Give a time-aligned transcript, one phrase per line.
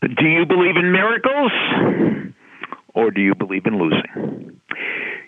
[0.00, 1.52] Do you believe in miracles
[2.94, 4.58] or do you believe in losing?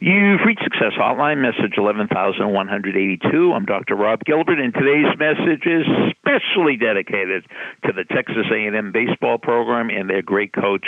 [0.00, 3.52] You've reached Success Hotline, message 11182.
[3.52, 3.94] I'm Dr.
[3.96, 5.84] Rob Gilbert, and today's message is
[6.16, 7.44] specially dedicated
[7.84, 10.86] to the Texas A&M baseball program and their great coach,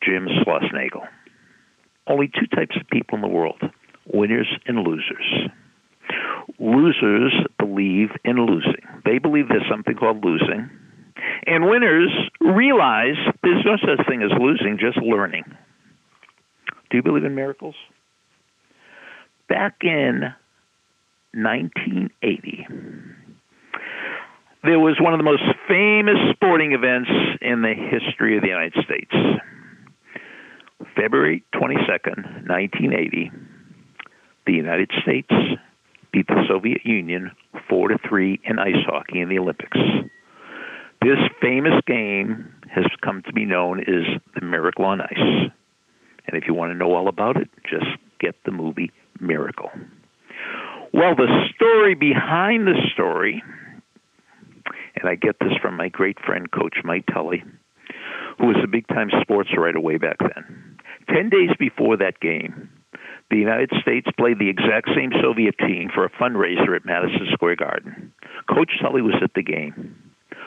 [0.00, 1.08] Jim Schlossnagle.
[2.06, 3.60] Only two types of people in the world,
[4.06, 5.50] winners and losers.
[6.60, 8.86] Losers believe in losing.
[9.04, 10.70] They believe there's something called losing.
[11.46, 15.44] And winners realize there's no such thing as losing, just learning.
[16.90, 17.74] Do you believe in miracles?
[19.48, 20.32] Back in
[21.34, 22.66] 1980,
[24.62, 27.10] there was one of the most famous sporting events
[27.42, 29.12] in the history of the United States.
[30.96, 33.30] February 22nd, 1980,
[34.46, 35.28] the United States
[36.12, 37.32] beat the Soviet Union
[37.68, 39.76] 4 to 3 in ice hockey in the Olympics.
[41.04, 45.50] This famous game has come to be known as the Miracle on Ice.
[46.26, 47.84] And if you want to know all about it, just
[48.20, 49.70] get the movie Miracle.
[50.94, 53.42] Well, the story behind the story,
[54.96, 57.44] and I get this from my great friend, Coach Mike Tully,
[58.38, 60.78] who was a big time sports writer way back then.
[61.10, 62.70] Ten days before that game,
[63.30, 67.56] the United States played the exact same Soviet team for a fundraiser at Madison Square
[67.56, 68.10] Garden.
[68.48, 70.03] Coach Tully was at the game.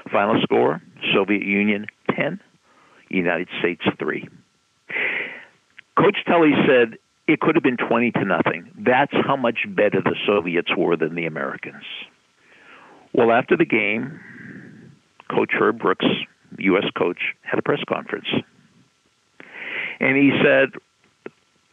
[0.09, 0.81] Final score
[1.13, 2.39] Soviet Union 10,
[3.09, 4.27] United States 3.
[5.97, 8.72] Coach Tully said it could have been 20 to nothing.
[8.78, 11.83] That's how much better the Soviets were than the Americans.
[13.13, 14.19] Well, after the game,
[15.30, 16.05] Coach Herb Brooks,
[16.59, 16.85] U.S.
[16.97, 18.28] coach, had a press conference.
[20.00, 20.69] And he said,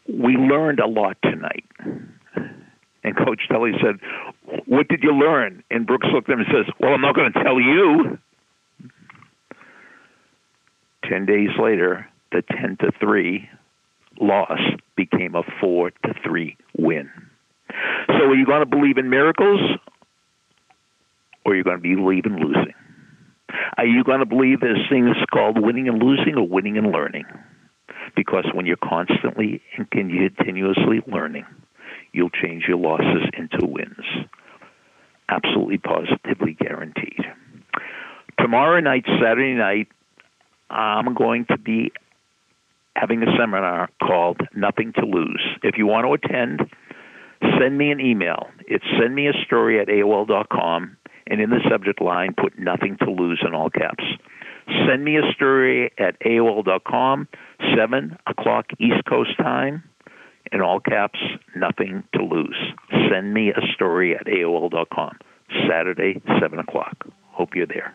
[0.09, 1.65] We learned a lot tonight.
[3.05, 4.01] And Coach Tully said,
[4.67, 5.63] What did you learn?
[5.71, 8.19] And Brooks looked at him and says, Well, I'm not going to tell you.
[11.09, 13.49] Ten days later, the 10 to 3
[14.21, 14.61] loss
[14.97, 17.11] became a 4 to 3 win.
[18.09, 19.61] So are you going to believe in miracles
[21.45, 22.75] or are you going to believe in losing?
[23.77, 27.25] Are you going to believe there's things called winning and losing or winning and learning?
[28.17, 31.45] Because when you're constantly and continuously learning,
[32.13, 34.05] you'll change your losses into wins.
[35.29, 37.25] Absolutely positively guaranteed.
[38.39, 39.89] Tomorrow night, Saturday night,
[40.71, 41.93] I'm going to be
[42.97, 45.43] having a seminar called Nothing to Lose.
[45.63, 46.61] If you want to attend,
[47.59, 48.49] send me an email.
[48.67, 53.11] It's send me a story at AOL.com, and in the subject line, put Nothing to
[53.11, 54.05] Lose in all caps.
[54.89, 57.29] Send me a story at AOL.com,
[57.77, 59.83] 7 o'clock East Coast time,
[60.53, 61.19] in all caps,
[61.55, 62.57] Nothing to Lose.
[63.11, 65.19] Send me a story at AOL.com,
[65.69, 67.07] Saturday, 7 o'clock.
[67.33, 67.95] Hope you're there.